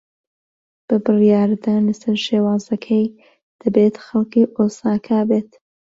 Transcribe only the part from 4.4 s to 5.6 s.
ئۆساکا بێت.